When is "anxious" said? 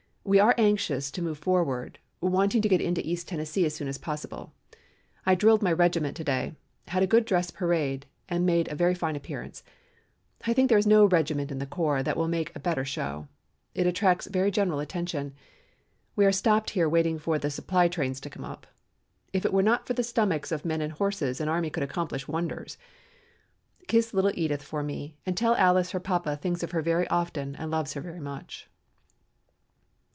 0.57-1.09